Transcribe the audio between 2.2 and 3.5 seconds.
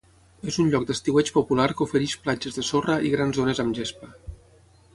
platges de sorra i grans